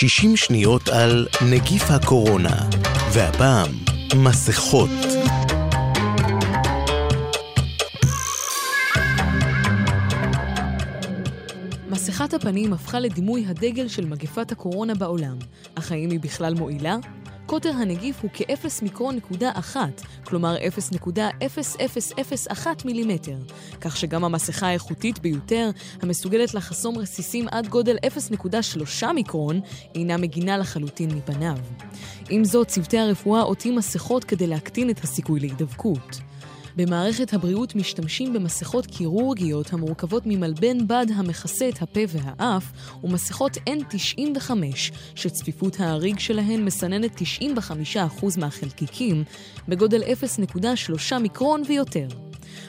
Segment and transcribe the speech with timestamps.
[0.00, 2.68] 60 שניות על נגיף הקורונה,
[3.12, 3.70] והפעם,
[4.16, 4.90] מסכות.
[11.90, 15.36] מסכת הפנים הפכה לדימוי הדגל של מגפת הקורונה בעולם,
[15.74, 16.96] אך האם היא בכלל מועילה?
[17.48, 23.36] קוטר הנגיף הוא כ-0 מיקרון נקודה אחת, כלומר 0.0001 מילימטר,
[23.80, 25.70] כך שגם המסכה האיכותית ביותר,
[26.02, 27.96] המסוגלת לחסום רסיסים עד גודל
[29.02, 29.60] 0.3 מיקרון,
[29.94, 31.56] אינה מגינה לחלוטין מפניו.
[32.30, 36.27] עם זאת, צוותי הרפואה עוטים מסכות כדי להקטין את הסיכוי להידבקות.
[36.78, 42.72] במערכת הבריאות משתמשים במסכות קירורגיות המורכבות ממלבן בד המכסה את הפה והאף
[43.04, 44.50] ומסכות N95
[45.14, 47.22] שצפיפות ההריג שלהן מסננת
[47.96, 49.24] 95% מהחלקיקים
[49.68, 52.08] בגודל 0.3 מיקרון ויותר.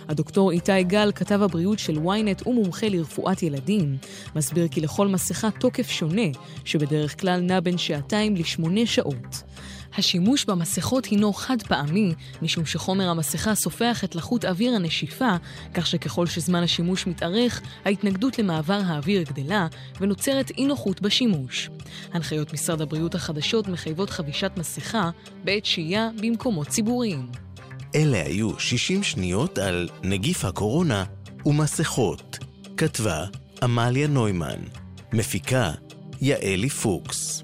[0.09, 3.97] הדוקטור איתי גל, כתב הבריאות של ynet ומומחה לרפואת ילדים,
[4.35, 6.27] מסביר כי לכל מסכה תוקף שונה,
[6.65, 9.43] שבדרך כלל נע בין שעתיים לשמונה שעות.
[9.99, 15.29] השימוש במסכות הינו חד פעמי, משום שחומר המסכה סופח את לחות אוויר הנשיפה,
[15.73, 19.67] כך שככל שזמן השימוש מתארך, ההתנגדות למעבר האוויר גדלה,
[20.01, 21.69] ונוצרת אי נוחות בשימוש.
[22.13, 25.09] הנחיות משרד הבריאות החדשות מחייבות חבישת מסכה
[25.43, 27.27] בעת שהייה במקומות ציבוריים.
[27.95, 31.03] אלה היו 60 שניות על נגיף הקורונה
[31.45, 32.37] ומסכות.
[32.77, 33.25] כתבה
[33.63, 34.59] עמליה נוימן.
[35.13, 35.71] מפיקה
[36.21, 37.43] יעלי פוקס.